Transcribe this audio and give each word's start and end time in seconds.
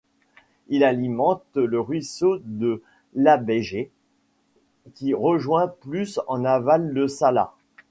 Il 0.69 0.83
alimente 0.83 1.45
le 1.53 1.79
ruisseau 1.79 2.39
de 2.39 2.81
Labégé, 3.13 3.91
qui 4.95 5.13
rejoint 5.13 5.67
plus 5.67 6.19
en 6.27 6.43
aval 6.43 6.89
le 6.89 7.07
Salat. 7.07 7.53